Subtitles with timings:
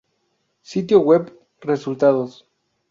[0.63, 2.47] Sitio web resultados